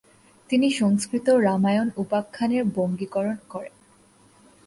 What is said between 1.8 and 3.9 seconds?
উপাখ্যানের বঙ্গীকরণ করেন।